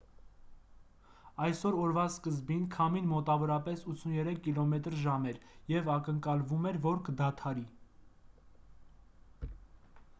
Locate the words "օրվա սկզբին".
1.81-2.63